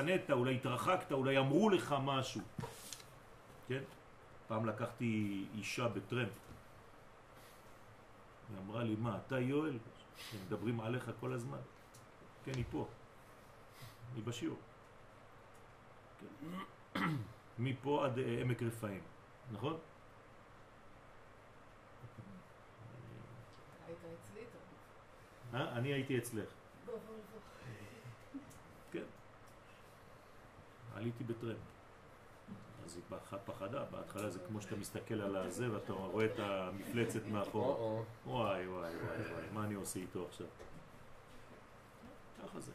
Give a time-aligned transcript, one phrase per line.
[0.00, 2.40] שנאת, אולי התרחקת, אולי אמרו לך משהו.
[3.68, 3.82] כן?
[4.48, 6.38] פעם לקחתי אישה בטרמפ.
[8.48, 9.78] היא אמרה לי, מה, אתה יואל?
[10.32, 11.58] הם מדברים עליך כל הזמן.
[12.44, 12.88] כן, היא פה.
[14.14, 14.58] היא בשיעור.
[16.20, 16.48] כן.
[17.58, 19.02] מפה עד אה, עמק רפאים,
[19.52, 19.78] נכון?
[25.54, 25.72] אה?
[25.72, 26.48] אני הייתי אצלך.
[30.96, 31.56] עליתי בטרמפ.
[32.84, 37.26] אז היא פח- פחדה, בהתחלה זה כמו שאתה מסתכל על הזה ואתה רואה את המפלצת
[37.26, 37.66] מאחורה.
[37.66, 38.02] או-או.
[38.26, 40.46] וואי וואי וואי וואי, מה אני עושה איתו עכשיו?
[42.42, 42.72] ככה זה.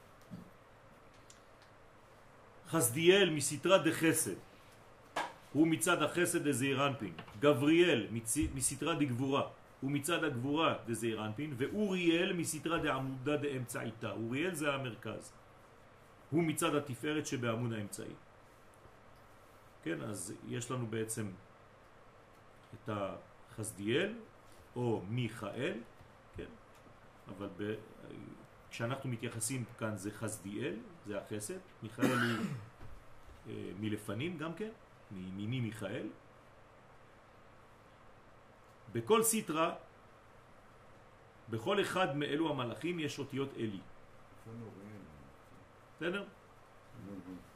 [2.70, 4.34] חסדיאל מסתרה דחסד,
[5.54, 8.08] הוא מצד החסד דזעיר אנפין, גבריאל
[8.56, 9.48] מסתרה דגבורה,
[9.81, 15.31] הוא מצד הגבורה דזעיר אנפין, ואוריאל מסתרה דעמודה דאמצעיתה, אוריאל זה המרכז,
[16.30, 18.14] הוא מצד התפארת שבעמוד האמצעי.
[19.84, 21.31] כן, אז יש לנו בעצם
[22.73, 24.14] את החסדיאל,
[24.76, 25.78] או מיכאל,
[26.36, 26.50] כן,
[27.28, 27.73] אבל ב...
[28.70, 32.46] כשאנחנו מתייחסים כאן זה חסדיאל, זה החסד, מיכאל הוא
[33.48, 34.70] אה, מלפנים גם כן,
[35.12, 36.08] מימיני מיכאל.
[38.92, 39.75] בכל סטרה,
[41.50, 43.80] בכל אחד מאלו המלאכים יש אותיות אלי,
[46.00, 46.23] בסדר?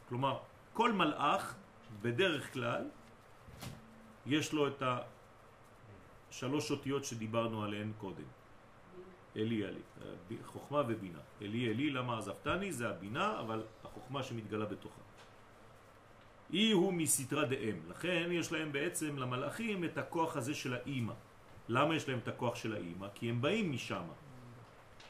[0.10, 0.40] כלומר,
[0.74, 1.56] כל מלאך
[2.02, 2.90] בדרך כלל
[4.26, 4.84] יש לו את
[6.30, 8.28] השלוש אותיות שדיברנו עליהן קודם.
[9.36, 9.80] אלי אלי,
[10.46, 11.20] חוכמה ובינה.
[11.42, 15.02] אלי אלי למה עזבתני זה הבינה, אבל החוכמה שמתגלה בתוכה.
[16.54, 21.14] אי הוא מסתרה דאם, לכן יש להם בעצם למלאכים את הכוח הזה של האימא.
[21.68, 23.08] למה יש להם את הכוח של האימא?
[23.14, 24.04] כי הם באים משם.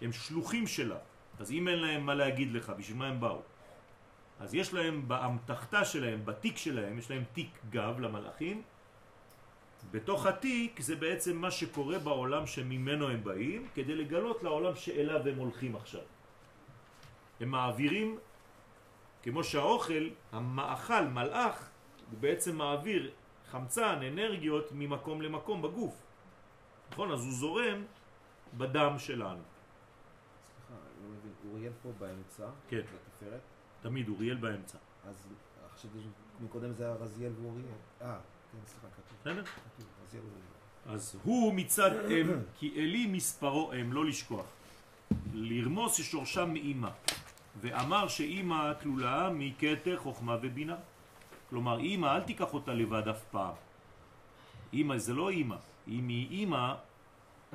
[0.01, 0.97] הם שלוחים שלה.
[1.39, 3.41] אז אם אין להם מה להגיד לך, בשביל מה הם באו?
[4.39, 8.61] אז יש להם באמתחתה שלהם, בתיק שלהם, יש להם תיק גב למלאכים.
[9.91, 15.37] בתוך התיק זה בעצם מה שקורה בעולם שממנו הם באים, כדי לגלות לעולם שאליו הם
[15.37, 16.01] הולכים עכשיו.
[17.39, 18.17] הם מעבירים,
[19.23, 21.69] כמו שהאוכל, המאכל, מלאך,
[22.11, 23.11] הוא בעצם מעביר
[23.51, 25.95] חמצן, אנרגיות, ממקום למקום בגוף.
[26.91, 27.11] נכון?
[27.11, 27.85] אז הוא זורם
[28.57, 29.41] בדם שלנו.
[30.53, 32.77] סליחה, אני לא מבין, אוריאל פה באמצע, כן.
[32.77, 33.41] בתפארת,
[33.81, 34.77] תמיד אוריאל באמצע.
[35.05, 35.15] אז
[35.75, 35.97] חשבתי
[36.41, 37.65] מקודם זה היה רזיאל ואוריאל.
[38.01, 38.17] אה,
[38.51, 39.17] כן, סליחה, כתוב.
[39.21, 39.45] בסדר?
[39.45, 40.95] כתוב, רזיאל ואוריאל.
[40.95, 42.27] אז הוא מצד אם,
[42.59, 44.45] כי אלי מספרו אם, לא לשכוח.
[45.33, 46.89] לרמוס ששורשם מאימא.
[47.61, 50.75] ואמר שאימא תלולה מכתר חוכמה ובינה.
[51.49, 53.53] כלומר, אימא, אל תיקח אותה לבד אף פעם.
[54.73, 55.55] אימא זה לא אימא.
[55.87, 56.73] אם היא אימא,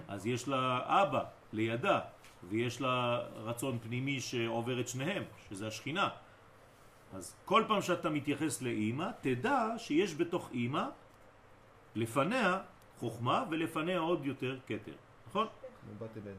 [0.09, 2.01] אז יש לה אבא לידה,
[2.49, 6.09] ויש לה רצון פנימי שעובר את שניהם, שזה השכינה.
[7.15, 10.85] אז כל פעם שאתה מתייחס לאימא, תדע שיש בתוך אימא,
[11.95, 12.61] לפניה
[12.99, 14.93] חוכמה ולפניה עוד יותר כתר,
[15.27, 15.47] נכון?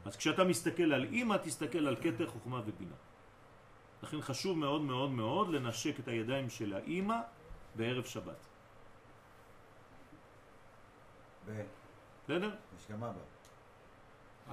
[0.05, 2.95] אז כשאתה מסתכל על אימא, תסתכל על כתר חוכמה ובינה.
[4.03, 7.19] לכן חשוב מאוד מאוד מאוד לנשק את הידיים של האימא
[7.75, 8.47] בערב שבת.
[12.23, 12.51] בסדר?
[12.91, 13.38] גם אבא.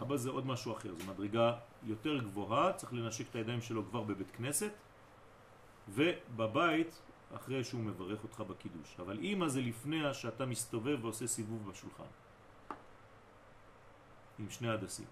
[0.00, 1.52] אבא זה עוד משהו אחר, זו מדרגה
[1.84, 4.72] יותר גבוהה, צריך לנשק את הידיים שלו כבר בבית כנסת
[5.88, 7.02] ובבית
[7.34, 8.96] אחרי שהוא מברך אותך בקידוש.
[9.00, 12.10] אבל אימא זה לפני שאתה מסתובב ועושה סיבוב בשולחן.
[14.38, 15.06] עם שני הדסים.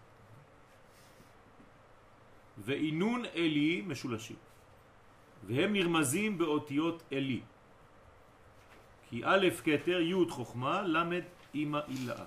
[2.58, 4.36] ואינון אלי משולשים.
[5.46, 7.40] והם נרמזים באותיות אלי.
[9.10, 11.20] כי א' כתר, י' חוכמה, ל'
[11.54, 12.24] אימא אילאה.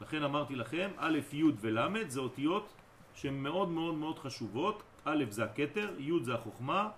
[0.00, 2.72] לכן אמרתי לכם, א', י' ול' זה אותיות
[3.14, 4.82] שהן מאוד מאוד מאוד חשובות.
[5.04, 6.90] א' זה הכתר, י' זה החוכמה,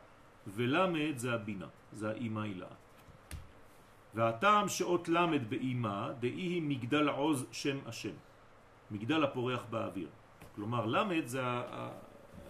[0.47, 2.69] ול' זה הבינה, זה האימא הילאה.
[4.15, 8.15] והטעם שאות ל' באימא, דאי היא מגדל עוז שם השם.
[8.91, 10.09] מגדל הפורח באוויר.
[10.55, 11.43] כלומר, ל' זה...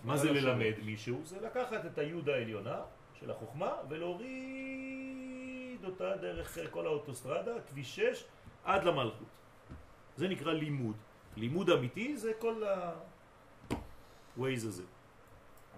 [0.05, 1.21] מה זה ללמד מישהו?
[1.25, 2.81] זה לקחת את היוד העליונה
[3.21, 8.25] של החוכמה ולהוריד אותה דרך כל האוטוסטרדה, כביש 6,
[8.65, 9.38] עד למלכות.
[10.19, 10.97] זה נקרא לימוד.
[11.37, 14.83] לימוד אמיתי זה כל ה-Waze הזה.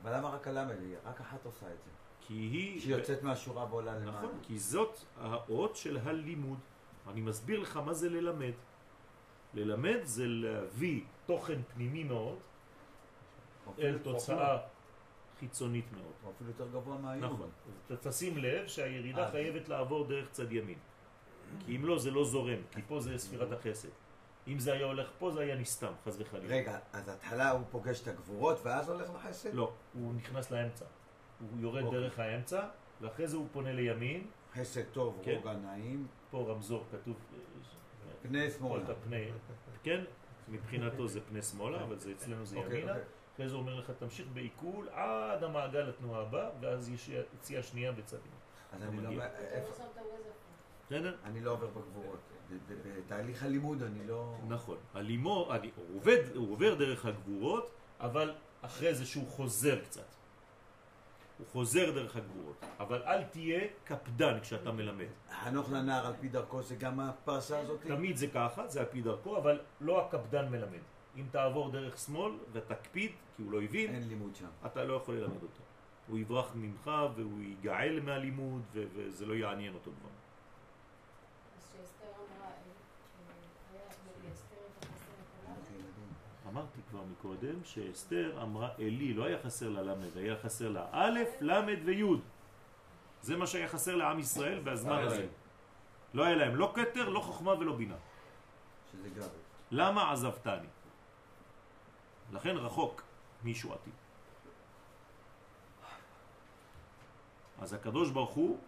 [0.03, 0.75] אבל למה רק הלמד?
[1.05, 1.91] רק אחת עושה את זה.
[2.21, 2.81] כי היא...
[2.81, 4.19] שהיא יוצאת מהשורה ועולה למעלה.
[4.19, 6.59] נכון, כי זאת האות של הלימוד.
[7.09, 8.53] אני מסביר לך מה זה ללמד.
[9.55, 12.39] ללמד זה להביא תוכן פנימי מאוד
[13.67, 14.59] או אפילו אל תוצאה
[15.41, 16.13] חיצונית מאוד.
[16.25, 17.25] או אפילו יותר גבוה מהיום.
[17.25, 17.51] נכון.
[18.01, 19.31] תשים לב שהירידה.
[19.31, 20.79] חייבת לעבור דרך צד ימין.
[21.67, 23.89] כי אם לא, זה לא זורם, כי פה זה ספירת החסד.
[24.49, 26.55] אם זה היה הולך פה, זה היה נסתם, חס וחלילה.
[26.55, 29.55] רגע, אז התחלה הוא פוגש את הגבורות ואז הולך לחסד?
[29.55, 30.85] לא, הוא נכנס לאמצע.
[31.41, 32.01] הוא יורד אוקיי.
[32.01, 32.63] דרך האמצע,
[33.01, 35.35] ואחרי זה הוא פונה לימין, חסד טוב, כן.
[35.37, 37.17] רוגע נעים, פה רמזור כתוב,
[38.23, 38.85] פני פה שמאלה.
[38.85, 39.31] את הפני,
[39.83, 40.05] כן?
[40.49, 42.93] מבחינתו זה פני שמאלה, אבל זה אצלנו זה אוקיי, ימינה.
[42.93, 43.05] אוקיי.
[43.35, 47.93] אחרי זה הוא אומר לך תמשיך בעיכול עד המעגל התנועה הבא, ואז יש יציאה שנייה
[47.93, 48.39] בצד ימין.
[48.73, 49.11] אז אני לא...
[49.11, 49.27] מגיע.
[49.37, 49.85] איפה-
[50.87, 51.17] בסדר?
[51.25, 52.19] אני לא עובר בגבורות.
[52.99, 54.35] בתהליך הלימוד אני לא...
[54.49, 54.77] נכון.
[54.95, 57.71] הלימור, אני- הוא עובד, הוא עובר דרך הגבורות,
[58.01, 60.05] אבל אחרי זה שהוא חוזר קצת.
[61.39, 62.65] הוא חוזר דרך הגבורות.
[62.79, 65.07] אבל אל תהיה קפדן כשאתה מלמד.
[65.45, 67.81] חנוך לנער על פי דרכו זה גם הפרשה הזאת?
[67.87, 70.81] תמיד זה ככה, זה על פי דרכו, אבל לא הקפדן מלמד.
[71.17, 74.47] אם תעבור דרך שמאל ותקפיד, כי הוא לא הבין, אין לימוד שם.
[74.67, 75.63] אתה לא יכול ללמד אותו.
[76.09, 80.11] הוא יברח ממך והוא ייגעל מהלימוד וזה לא יעניין אותו כבר.
[86.53, 91.19] אמרתי כבר מקודם שאסתר אמרה אלי, לא היה חסר לה למד, היה חסר לה א',
[91.41, 92.05] למד וי'.
[93.23, 95.27] זה מה שהיה חסר לעם ישראל בזמן אה, הזה.
[96.15, 97.97] לא היה להם לא כתר, לא חוכמה ולא בינה.
[98.93, 99.41] שזה גבי.
[99.71, 100.67] למה עזבתני?
[102.33, 103.03] לכן רחוק
[103.43, 103.91] מישועתי.
[107.61, 108.59] אז הקדוש ברוך הוא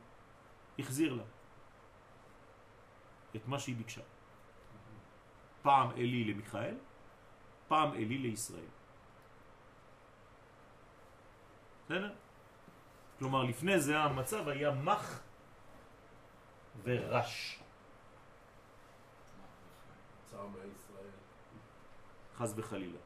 [0.78, 1.23] החזיר לה
[3.37, 4.00] את מה שהיא ביקשה.
[5.62, 6.75] פעם אלי למיכאל,
[7.72, 8.70] פעם אלי לישראל.
[11.84, 12.12] בסדר?
[13.19, 15.20] כלומר, לפני זה המצב היה מח
[16.84, 17.60] ורש.
[22.36, 22.98] חז וחלילה.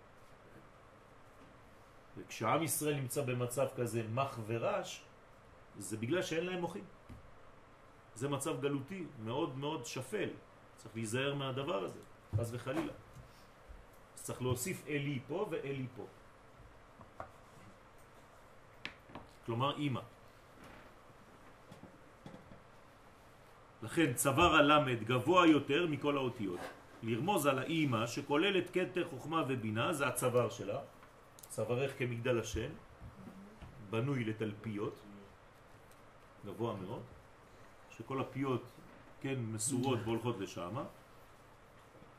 [2.16, 5.02] וכשעם ישראל נמצא במצב כזה מח ורש,
[5.78, 6.84] זה בגלל שאין להם מוחים.
[8.14, 10.30] זה מצב גלותי, מאוד מאוד שפל.
[10.76, 12.00] צריך להיזהר מהדבר הזה,
[12.36, 13.05] חז וחלילה.
[14.26, 16.06] צריך להוסיף אלי פה ואלי פה.
[19.46, 20.00] כלומר אימא.
[23.82, 26.60] לכן צוואר הלמד גבוה יותר מכל האותיות.
[27.02, 30.80] לרמוז על האימא שכוללת כתר חוכמה ובינה, זה הצוואר שלה,
[31.48, 32.70] צווארך כמגדל השם,
[33.90, 34.96] בנוי לתלפיות,
[36.46, 37.02] גבוה מאוד,
[37.90, 38.62] שכל הפיות,
[39.20, 40.74] כן, מסורות והולכות לשם,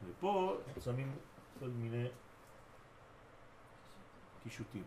[0.07, 1.11] ופה שמים
[1.59, 2.07] כל מיני
[4.43, 4.83] קישוטים.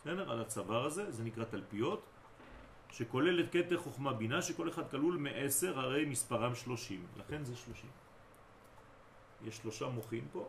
[0.00, 0.30] בסדר?
[0.30, 2.02] על הצוואר הזה, זה נקרא תלפיות,
[2.90, 7.90] שכוללת כתר חוכמה בינה, שכל אחד כלול מעשר, הרי מספרם שלושים, לכן זה שלושים.
[9.44, 10.48] יש שלושה מוחים פה,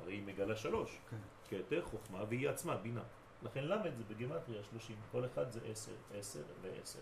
[0.00, 0.98] הרי היא מגלה שלוש.
[1.10, 1.16] כן.
[1.48, 3.02] כתר, חוכמה, והיא עצמה, בינה.
[3.42, 4.96] לכן למד זה בגימטריה שלושים.
[5.12, 7.00] כל אחד זה עשר, עשר ועשר.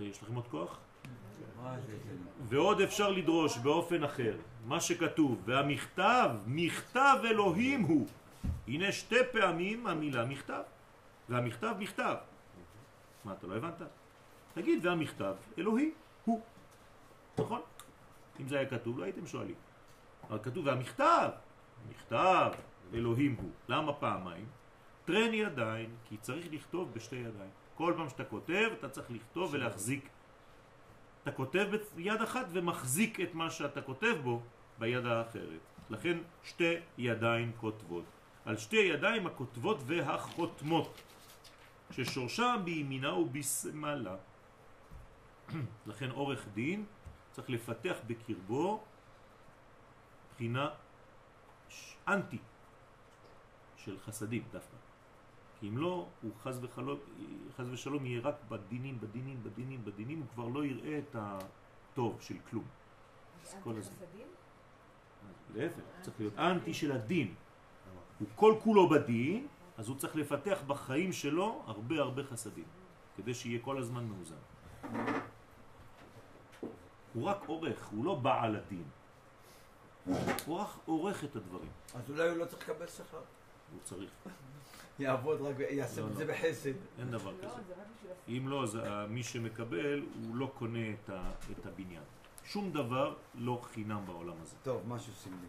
[0.00, 0.78] יש לכם עוד כוח?
[1.36, 1.44] זה?
[2.48, 8.06] ועוד אפשר לדרוש באופן אחר, מה שכתוב, והמכתב, מכתב אלוהים הוא.
[8.68, 10.62] הנה שתי פעמים המילה מכתב,
[11.28, 12.14] והמכתב מכתב.
[13.24, 13.82] מה, אתה לא הבנת?
[14.54, 15.90] תגיד, והמכתב אלוהי
[16.24, 16.40] הוא.
[17.38, 17.60] נכון?
[18.40, 19.54] אם זה היה כתוב, לא הייתם שואלים.
[20.30, 21.30] אבל כתוב, והמכתב,
[21.90, 22.52] מכתב
[22.94, 23.50] אלוהים הוא.
[23.68, 24.46] למה פעמיים?
[25.04, 27.50] טרן ידיים, כי צריך לכתוב בשתי ידיים.
[27.76, 30.08] כל פעם שאתה כותב, אתה צריך לכתוב ולהחזיק
[31.26, 34.42] אתה כותב ביד אחת ומחזיק את מה שאתה כותב בו
[34.78, 35.60] ביד האחרת.
[35.90, 38.04] לכן שתי ידיים כותבות.
[38.44, 41.02] על שתי ידיים הכותבות והחותמות,
[41.90, 44.16] ששורשם בימינה ובשמאלה.
[45.90, 46.84] לכן עורך דין
[47.32, 48.84] צריך לפתח בקרבו
[50.34, 50.68] בחינה
[52.08, 52.38] אנטי
[53.76, 54.76] של חסדים דווקא.
[55.60, 56.98] כי אם לא, הוא חז וחלום,
[57.56, 62.34] חז ושלום יהיה רק בדינים, בדינים, בדינים, בדינים, הוא כבר לא יראה את הטוב של
[62.50, 62.64] כלום.
[63.62, 64.06] כל הזמן.
[65.54, 67.34] להפך, צריך להיות אנטי של הדין.
[68.18, 69.46] הוא כל כולו בדין,
[69.78, 72.64] אז הוא צריך לפתח בחיים שלו הרבה הרבה חסדים,
[73.16, 74.34] כדי שיהיה כל הזמן מאוזן.
[77.14, 78.84] הוא רק עורך, הוא לא בעל הדין.
[80.46, 83.20] הוא רק עורך את הדברים, אז אולי הוא לא צריך לקבל שכר.
[83.72, 84.10] הוא צריך.
[84.98, 86.16] יעבוד רק, יעשה לא, את לא.
[86.16, 86.72] זה בחסד.
[86.98, 87.56] אין דבר כזה.
[88.28, 92.02] אם לא, אז ה- מי שמקבל, הוא לא קונה את, ה, את הבניין.
[92.44, 94.56] שום דבר לא חינם בעולם הזה.
[94.62, 95.46] טוב, משהו סמלי.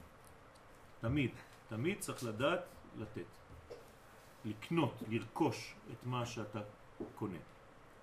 [1.01, 1.31] תמיד,
[1.69, 2.59] תמיד צריך לדעת
[2.99, 3.25] לתת.
[4.45, 6.59] לקנות, לרכוש את מה שאתה
[7.15, 7.37] קונה.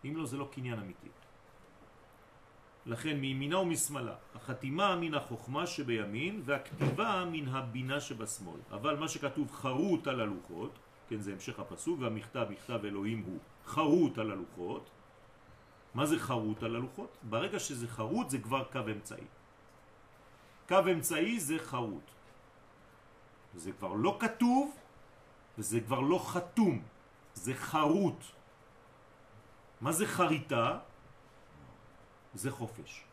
[0.05, 1.09] אם לא, זה לא קניין אמיתי.
[2.87, 8.61] לכן מימינה ומשמאלה, החתימה מן החוכמה שבימין והכתיבה מן הבינה שבשמאל.
[8.71, 14.18] אבל מה שכתוב חרוט על הלוחות, כן זה המשך הפסוק, והמכתב מכתב אלוהים הוא חרוט
[14.18, 14.90] על הלוחות.
[15.94, 17.16] מה זה חרוט על הלוחות?
[17.23, 19.26] ברגע שזה חרוט זה כבר קו אמצעי.
[20.68, 22.11] קו אמצעי זה חרוט.
[23.54, 24.76] זה כבר לא כתוב
[25.58, 26.82] וזה כבר לא חתום,
[27.34, 28.25] זה חרוט.
[29.80, 30.78] מה זה חריטה?
[32.34, 33.04] זה חופש.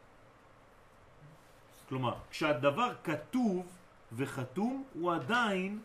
[1.89, 3.67] כלומר, כשהדבר כתוב
[4.11, 5.79] וחתום, הוא עדיין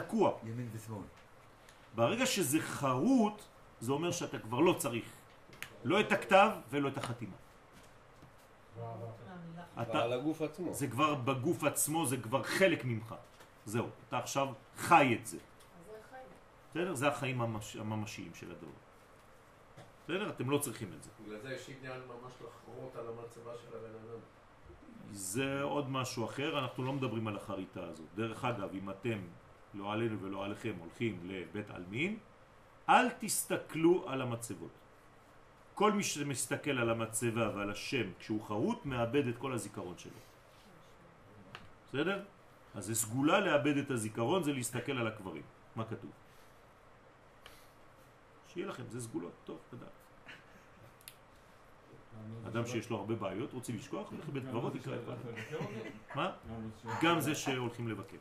[0.00, 0.32] תקוע.
[0.44, 1.02] ימין ושמאל.
[1.94, 3.42] ברגע שזה חרוט,
[3.80, 5.04] זה אומר שאתה כבר לא צריך
[5.84, 7.36] לא את הכתב ולא את החתימה.
[9.82, 10.74] אתה, ועל הגוף עצמו.
[10.74, 13.14] זה כבר בגוף עצמו, זה כבר חלק ממך.
[13.66, 15.38] זהו, אתה עכשיו חי את זה.
[16.70, 16.94] בסדר?
[16.94, 18.72] זה החיים הממש, הממשיים של הדור.
[20.04, 20.30] בסדר?
[20.30, 21.10] אתם לא צריכים את זה.
[21.24, 24.20] בגלל זה יש עניין ממש לחרוט על המצבה של הבן אדם.
[25.12, 28.06] זה עוד משהו אחר, אנחנו לא מדברים על החריטה הזאת.
[28.14, 29.18] דרך אגב, אם אתם,
[29.78, 32.18] לא עלינו ולא עליכם, הולכים לבית עלמין,
[32.88, 34.70] אל תסתכלו על המצבות.
[35.74, 40.20] כל מי שמסתכל על המצבה ועל השם כשהוא חרוט, מאבד את כל הזיכרון שלו.
[41.88, 42.24] בסדר?
[42.74, 45.42] אז זה סגולה לאבד את הזיכרון, זה להסתכל על הקברים.
[45.76, 46.10] מה כתוב?
[48.48, 49.88] שיהיה לכם, זה סגולות, טוב, לדעת.
[52.46, 55.00] אדם שיש לו הרבה בעיות, רוצה לשכוח, הולך לבית קברות, יקרא את.
[56.14, 56.32] מה?
[57.02, 58.16] גם זה שהולכים לבקר.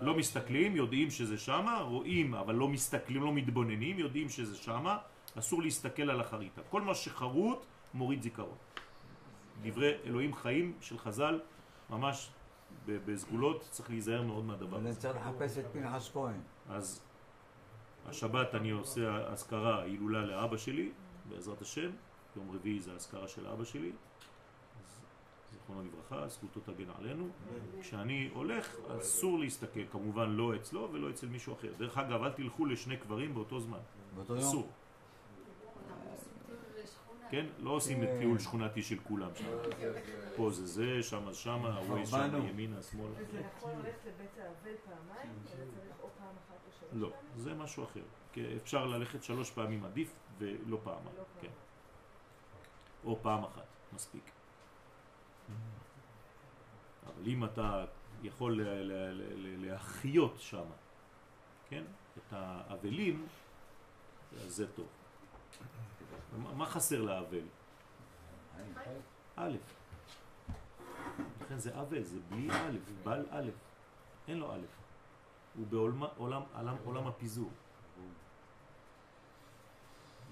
[0.00, 4.98] לא מסתכלים, יודעים שזה שמה, רואים, אבל לא מסתכלים, לא מתבוננים, יודעים שזה שמה,
[5.38, 6.60] אסור להסתכל על החריטה.
[6.70, 8.56] כל מה שחרוט מוריד זיכרון.
[9.62, 11.40] דברי אלוהים חיים של חז"ל,
[11.90, 12.30] ממש
[12.86, 15.00] בסגולות, צריך להיזהר מאוד מהדבר הזה.
[15.00, 16.40] צריך לחפש את פנחס כהן.
[16.68, 17.00] אז
[18.06, 20.90] השבת אני עושה אזכרה, הילולה לאבא שלי,
[21.28, 21.90] בעזרת השם,
[22.36, 23.92] יום רביעי זה האזכרה של אבא שלי,
[25.66, 27.28] זיכרונו לברכה, זכותו תגן עלינו.
[27.80, 31.68] כשאני הולך, אסור להסתכל, כמובן לא אצלו ולא אצל מישהו אחר.
[31.78, 33.78] דרך אגב, אל תלכו לשני קברים באותו זמן,
[34.14, 34.42] באותו יום.
[34.42, 34.68] אסור.
[37.30, 37.46] כן?
[37.58, 39.44] לא עושים את טיול שכונתי של כולם שם.
[39.44, 42.46] זה- זה- פה זה זה, שם זה שם, הווייז שם.
[42.48, 43.08] ימינה, שמאלה.
[43.16, 47.32] וזה יכול ללכת לבית האבל פעמיים, אלא צריך או פעם אחת או שלוש לא, פעמים?
[47.36, 48.02] זה משהו אחר.
[48.32, 51.16] כי אפשר ללכת שלוש פעמים עדיף ולא פעמיים.
[51.16, 51.48] לא כן.
[53.04, 54.30] או פעם אחת, מספיק.
[57.06, 57.84] אבל אם אתה
[58.22, 58.60] יכול
[59.46, 60.64] להחיות שם,
[61.68, 61.84] כן,
[62.18, 63.26] את האבלים,
[64.44, 64.86] אז זה טוב.
[66.56, 67.42] מה- חסר לאבל?
[69.36, 69.56] א'.
[71.42, 73.48] לכן זה אבל, זה בלי א', בל א'.
[74.28, 74.58] אין לו א'.
[75.56, 76.42] הוא בעולם עולם,
[76.84, 77.50] עולם, הפיזור.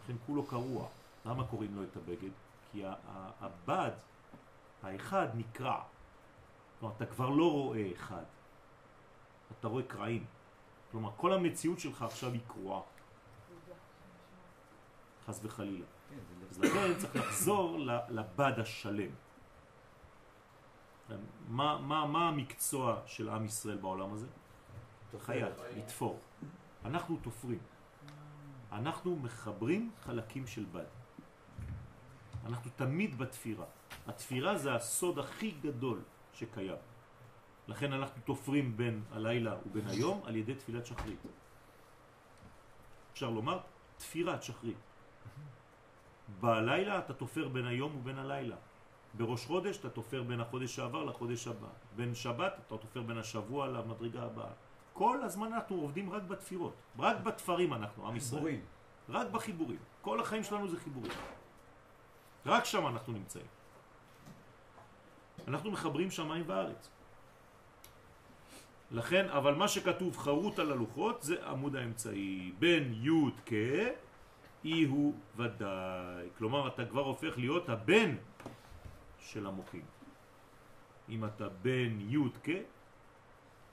[0.05, 0.89] לכן כולו קרוע.
[1.27, 2.31] למה קוראים לו את הבגד?
[2.73, 3.91] כי ה- ה- הבד,
[4.85, 5.83] האחד נקרע.
[6.81, 8.25] כלומר, אתה כבר לא רואה אחד.
[9.59, 10.25] אתה רואה קרעים.
[10.91, 12.81] כלומר, כל המציאות שלך עכשיו היא קרועה,
[15.27, 15.85] חס וחלילה.
[16.11, 16.17] כן,
[16.51, 19.11] אז לכן צריך לחזור לבד השלם.
[21.49, 24.27] מה, מה, מה המקצוע של עם ישראל בעולם הזה?
[25.19, 26.21] חייט, לתפור.
[26.85, 27.59] אנחנו תופרים.
[28.73, 30.85] אנחנו מחברים חלקים של בד.
[32.47, 33.65] אנחנו תמיד בתפירה.
[34.07, 36.77] התפירה זה הסוד הכי גדול שקיים.
[37.69, 41.19] לכן אנחנו תופרים בין הלילה ובין היום על ידי תפילת שחרית.
[43.13, 43.59] אפשר לומר
[43.97, 44.77] תפירת שחרית.
[46.41, 48.57] בלילה אתה תופר בין היום ובין הלילה.
[49.15, 51.69] בראש חודש אתה תופר בין החודש שעבר לחודש הבא.
[51.97, 54.51] בין שבת אתה תופר בין השבוע למדרגה הבאה.
[54.93, 56.75] כל הזמן אנחנו עובדים רק בתפירות.
[56.99, 58.41] רק בתפרים אנחנו, עם ישראל.
[58.41, 58.65] חיבורים.
[59.09, 59.79] רק בחיבורים.
[60.03, 61.13] כל החיים שלנו זה חיבורים.
[62.47, 63.47] רק שם אנחנו נמצאים.
[65.49, 66.91] אנחנו מחברים שמיים וארץ.
[68.91, 72.53] לכן, אבל מה שכתוב חרוט על הלוחות זה עמוד האמצעי.
[72.59, 73.53] בין י' כ'
[74.65, 76.29] אי הוא ודאי.
[76.39, 78.17] כלומר, אתה כבר הופך להיות הבן
[79.19, 79.85] של המוחים.
[81.09, 82.65] אם אתה בן י' כ', וואי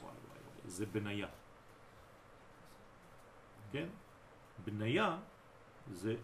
[0.02, 1.28] וואי וואי, זה בניה.
[3.72, 3.88] כן?
[4.66, 5.18] בניה
[5.92, 6.16] זה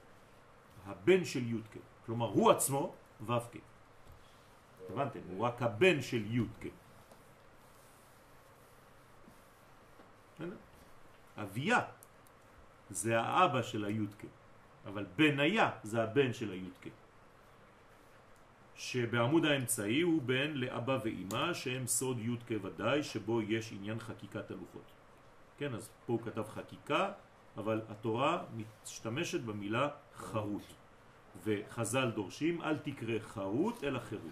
[0.86, 1.62] הבן של י'
[2.06, 3.77] כלומר הוא עצמו ו' כ'.
[4.90, 5.20] הבנתם?
[5.30, 6.68] הוא רק הבן של י' כ'.
[10.36, 10.56] בסדר?
[11.38, 11.80] אביה
[12.90, 14.26] זה האבא של הי' כ',
[14.86, 16.88] אבל בניה זה הבן של הי' כ'.
[18.76, 24.52] שבעמוד האמצעי הוא בן לאבא ואימא שהם סוד י' כ' ודאי שבו יש עניין חקיקת
[24.52, 24.86] הלוחות.
[25.58, 27.12] כן, אז פה הוא כתב חקיקה,
[27.58, 30.64] אבל התורה משתמשת במילה חרוט.
[31.44, 34.00] וחז"ל דורשים, אל תקרא חרוט אלא.
[34.00, 34.32] חירות,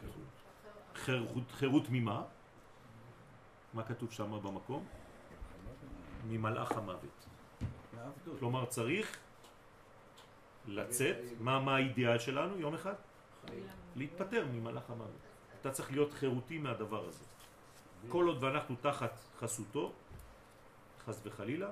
[1.52, 2.24] חירות ממה?
[3.74, 4.86] מה כתוב שם במקום?
[6.28, 7.26] ממלאך המוות.
[8.40, 9.18] כלומר צריך
[10.68, 12.94] לצאת, מה, מה האידיאל שלנו יום אחד?
[13.96, 15.22] להתפטר ממלאך המוות.
[15.62, 17.24] אתה צריך להיות חירותי מהדבר הזה.
[18.10, 19.94] כל עוד ואנחנו תחת חסותו,
[21.06, 21.70] חס וחלילה,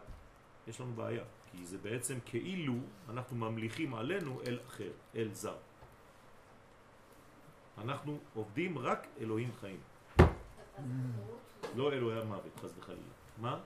[0.68, 1.24] יש לנו בעיה.
[1.52, 2.74] כי זה בעצם כאילו
[3.10, 5.56] אנחנו ממליכים עלינו אל אחר, אל זר.
[7.78, 9.80] אנחנו עובדים רק אלוהים חיים,
[11.76, 13.02] לא אלוהי המוות, חס וחלילה.
[13.38, 13.60] מה?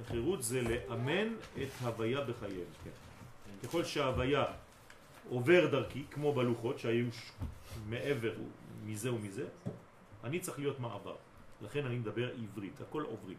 [0.00, 2.90] החירות זה לאמן את הוויה בחייהם, כן.
[3.62, 4.44] ככל שההוויה
[5.28, 7.06] עובר דרכי, כמו בלוחות שהיו
[7.88, 8.32] מעבר
[8.84, 9.48] מזה ומזה,
[10.24, 11.16] אני צריך להיות מעבר.
[11.62, 13.38] לכן אני מדבר עברית, הכל עוברים.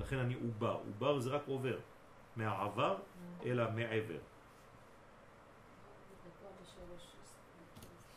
[0.00, 1.78] לכן אני עובר, עובר זה רק עובר,
[2.36, 2.96] מהעבר
[3.44, 4.18] אל המעבר.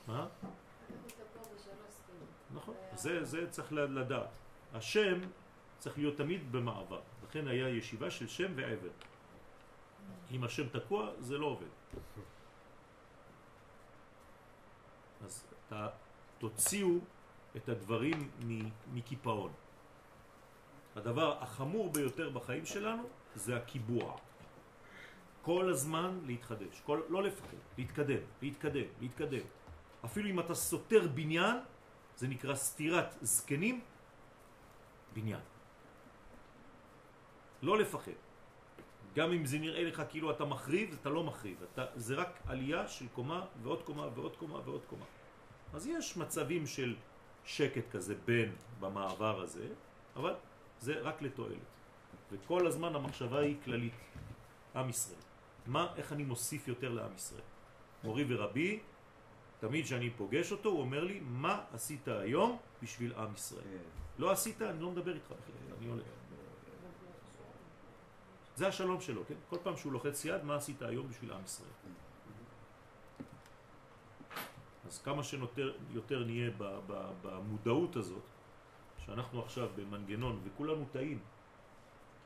[0.07, 0.27] מה?
[2.53, 4.29] נכון, זה, זה צריך לדעת.
[4.73, 5.19] השם
[5.77, 8.89] צריך להיות תמיד במעבר, לכן היה ישיבה של שם ועבר.
[10.31, 11.67] אם השם תקוע, זה לא עובד.
[15.25, 15.73] אז ת,
[16.39, 16.97] תוציאו
[17.55, 18.31] את הדברים
[18.93, 19.51] מקיפאון.
[20.95, 23.03] הדבר החמור ביותר בחיים שלנו
[23.35, 24.17] זה הקיבוע.
[25.41, 29.45] כל הזמן להתחדש, כל, לא לפחד, להתקדם, להתקדם, להתקדם.
[30.06, 31.58] אפילו אם אתה סותר בניין,
[32.16, 33.82] זה נקרא סתירת זקנים,
[35.13, 35.42] בניין.
[37.62, 38.12] לא לפחד.
[39.16, 41.58] גם אם זה נראה לך כאילו אתה מחריב, אתה לא מחריב.
[41.74, 45.06] אתה, זה רק עלייה של קומה ועוד קומה ועוד קומה ועוד קומה.
[45.74, 46.96] אז יש מצבים של
[47.46, 49.68] שקט כזה בין במעבר הזה,
[50.16, 50.36] אבל
[50.80, 51.68] זה רק לתועלת.
[52.32, 53.94] וכל הזמן המחשבה היא כללית.
[54.75, 55.20] עם ישראל.
[55.66, 57.42] מה, איך אני מוסיף יותר לעם ישראל?
[58.04, 58.80] מורי ורבי,
[59.59, 63.77] תמיד כשאני פוגש אותו, הוא אומר לי, מה עשית היום בשביל עם ישראל?
[64.17, 66.03] לא עשית, אני לא מדבר איתך בכלל, אני הולך.
[68.55, 69.35] זה השלום שלו, כן?
[69.49, 71.69] כל פעם שהוא לוחץ יד, מה עשית היום בשביל עם ישראל?
[74.87, 76.51] אז כמה שיותר יותר נהיה
[77.21, 78.23] במודעות הזאת,
[79.05, 81.19] שאנחנו עכשיו במנגנון, וכולנו טעים,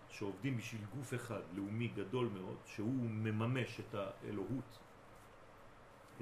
[0.10, 4.80] שעובדים בשביל גוף אחד, לאומי גדול מאוד, שהוא מממש את האלוהות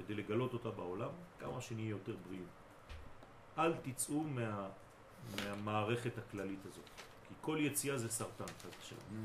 [0.04, 2.46] כדי לגלות אותה בעולם, כמה שנהיה יותר בריאים.
[3.58, 4.68] אל תצאו מה,
[5.36, 6.90] מהמערכת הכללית הזאת,
[7.28, 9.24] כי כל יציאה זה סרטן, חס ושלום.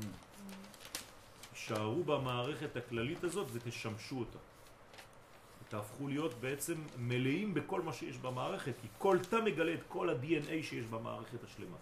[1.54, 4.38] שערו במערכת הכללית הזאת ותשמשו אותה.
[5.68, 10.62] תהפכו להיות בעצם מלאים בכל מה שיש במערכת, כי כל תא מגלה את כל ה-DNA
[10.62, 11.76] שיש במערכת השלמה.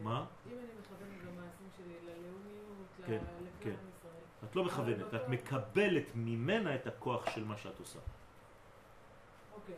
[0.00, 0.24] מה?
[0.46, 3.24] אם אני מכוונת במעשים שלי ללאומיות, כן,
[3.60, 3.95] כן.
[4.56, 7.98] את לא מכוונת, את מקבלת ממנה את הכוח של מה שאת עושה.
[9.54, 9.74] אוקיי,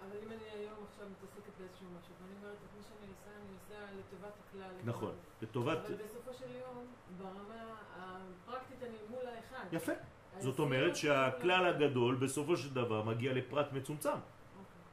[0.00, 3.54] אבל אם אני היום עכשיו מתעסקת באיזשהו משהו, ואני אומרת, את מה שאני עושה, אני
[3.54, 4.74] עושה לטובת הכלל.
[4.84, 5.14] נכון.
[5.42, 5.78] לטובת...
[5.86, 6.86] אבל בסופו של יום,
[7.18, 9.64] ברמה הפרקטית אני מול האחד.
[9.72, 9.92] יפה.
[10.38, 11.66] זאת אומרת לא שהכלל.
[11.66, 14.08] הגדול בסופו של דבר מגיע לפרט מצומצם.
[14.10, 14.20] אוקיי.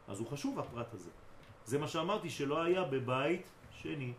[0.07, 1.09] אז הוא חשוב הפרט הזה.
[1.65, 4.13] זה מה שאמרתי שלא היה בבית שני,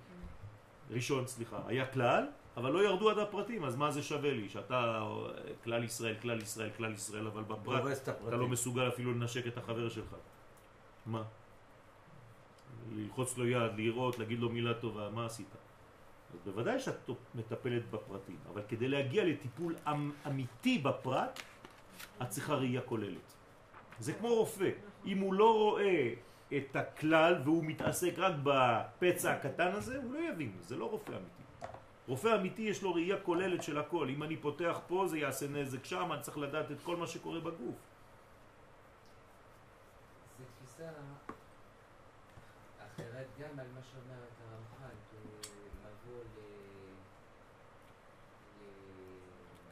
[0.90, 2.26] ראשון סליחה, היה כלל,
[2.60, 4.48] אבל לא ירדו עד הפרטים, אז מה זה שווה לי?
[4.48, 5.02] שאתה
[5.64, 8.48] כלל ישראל, כלל ישראל, כלל ישראל, אבל בפרט אתה לא.
[8.48, 10.14] מסוגל אפילו לנשק את החבר שלך.
[11.06, 11.22] מה?
[12.92, 15.56] ללחוץ לו יד, לראות, להגיד לו מילה טובה, מה עשית?
[16.34, 21.40] אז בוודאי שאת מטפלת בפרטים, אבל כדי להגיע לטיפול אמ- אמיתי בפרט,
[22.22, 23.34] את צריכה ראייה כוללת.
[23.98, 24.70] זה כמו רופא,
[25.06, 26.12] אם הוא לא רואה
[26.56, 31.39] את הכלל והוא מתעסק רק בפצע הקטן הזה, הוא לא יבין, זה לא רופא אמיתי.
[32.10, 35.84] רופא אמיתי יש לו ראייה כוללת של הכל, אם אני פותח פה זה יעשה נזק
[35.84, 37.76] שם, אני צריך לדעת את כל מה שקורה בגוף.
[40.38, 40.90] זו תפיסה
[42.78, 45.16] אחרת גם על מה שאומרת הרמח"ל, כי
[45.84, 46.38] לבוא ל...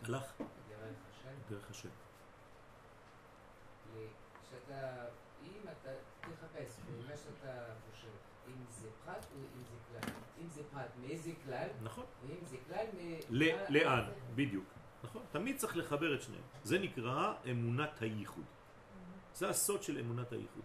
[0.09, 0.33] הלך
[0.69, 1.89] דרך השם, דרך השם.
[3.97, 4.07] ל-
[4.51, 5.05] שאתה,
[5.45, 8.09] אם אתה תחפש במה שאתה חושב,
[8.49, 12.05] אם זה פרט או אם זה כלל, אם זה פרט מאיזה כלל, נכון.
[12.23, 13.21] ואם זה כלל מ...
[13.69, 14.65] לאן, בדיוק.
[15.05, 15.23] נכון.
[15.33, 16.43] תמיד צריך לחבר את שניהם.
[16.63, 18.45] זה נקרא אמונת הייחוד.
[19.35, 20.63] זה הסוד של אמונת הייחוד.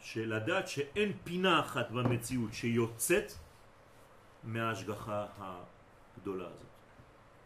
[0.00, 3.32] שלדעת שאין פינה אחת במציאות שיוצאת
[4.44, 6.66] מההשגחה הגדולה הזאת.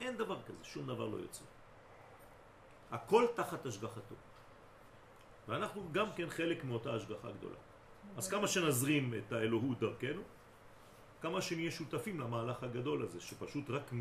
[0.00, 1.44] אין דבר כזה, שום דבר לא יוצא.
[2.90, 4.14] הכל תחת השגחתו.
[5.48, 7.56] ואנחנו גם כן חלק מאותה השגחה גדולה.
[8.16, 10.22] אז כמה שנזרים את האלוהות דרכנו,
[11.22, 13.92] כמה שנהיה שותפים למהלך הגדול הזה, שפשוט רק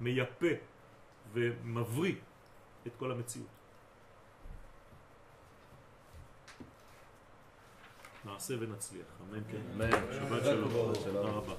[0.00, 0.54] מייפה
[1.32, 2.14] ומבריא
[2.86, 3.48] את כל המציאות.
[8.24, 9.60] נעשה ונצליח, אמן כן.
[9.74, 9.90] אמן.
[9.90, 10.92] שבת שלום.
[11.04, 11.54] תודה רבה.